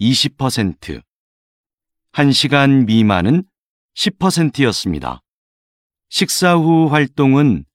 [0.00, 1.02] 20%,
[2.12, 3.44] 1시간 미만은
[3.94, 5.20] 10%였습니다.
[6.08, 7.66] 식사 후 활동은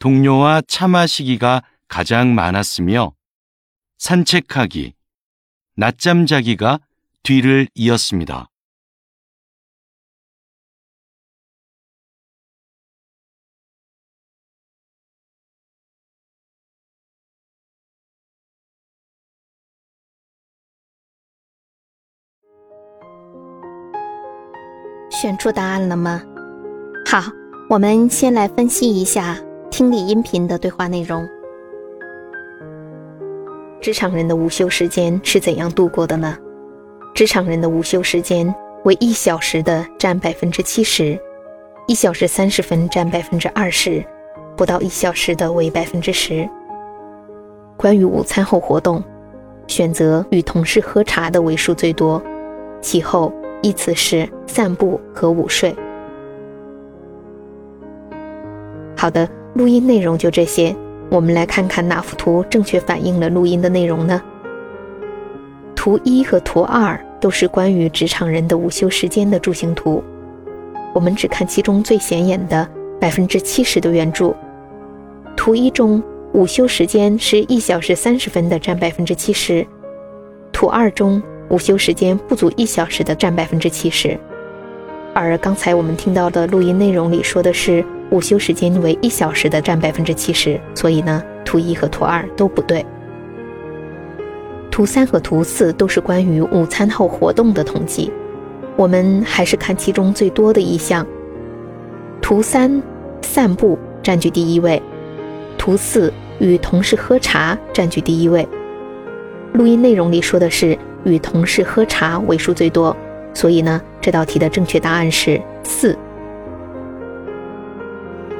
[0.00, 3.14] 동료와 차 마시기가 가장 많았으며,
[3.98, 4.94] 산책하기,
[5.76, 6.80] 낮잠 자기가
[7.22, 8.50] 뒤를 이었습니다.
[25.20, 26.22] 选出答案了吗？
[27.04, 27.20] 好，
[27.68, 29.36] 我们先来分析一下
[29.68, 31.26] 听力音频的对话内容。
[33.80, 36.38] 职场人的午休时间是怎样度过的呢？
[37.16, 41.18] 职场人的午休时间为一小时的占百分之七十，
[41.88, 44.00] 一小时三十分占百分之二十，
[44.56, 46.48] 不到一小时的为百分之十。
[47.76, 49.02] 关于午餐后活动，
[49.66, 52.22] 选择与同事喝茶的为数最多，
[52.80, 55.74] 其后依次是散步和午睡。
[58.96, 60.74] 好的，录音内容就这些。
[61.10, 64.20] 我们来看看哪幅图正确反映了录音的内容呢？
[65.74, 70.02] 图一和图二都是关于职场人的午休时间的柱形图。
[70.92, 72.68] 我们只看其中最显眼的
[73.00, 74.34] 百分之七十的圆柱。
[75.36, 79.66] 图一中午休时间是一小时三十分的占百分之七十，
[80.52, 84.18] 图二中午休时间不足一小时的占百分之七十。
[85.14, 87.84] 而刚才我们听到的录音内容里说的是。
[88.10, 92.82] 午休时间为一小时的占百分之七十，所以呢，图一和图二都不对。
[94.70, 98.10] 图三和图四都是关于午餐后活动的统计，
[98.76, 101.06] 我们还是看其中最多的一项。
[102.22, 102.82] 图三，
[103.20, 104.80] 散步占据第一位；
[105.58, 108.48] 图四，与同事喝茶占据第一位。
[109.52, 112.96] 录音内容里说的是与同事喝茶为数最多，
[113.34, 115.96] 所以呢，这道题的正确答案是四。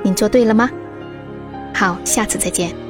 [0.02, 0.70] 您做对了吗？
[1.74, 2.87] 好，下次再见。